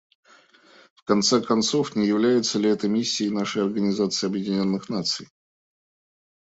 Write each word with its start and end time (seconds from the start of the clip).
В 0.95 1.03
конце 1.05 1.41
концов, 1.41 1.95
не 1.95 2.07
является 2.07 2.57
ли 2.57 2.71
это 2.71 2.87
миссией 2.87 3.29
нашей 3.29 3.61
Организации 3.61 4.25
Объединенных 4.25 4.89
Наций? 4.89 5.29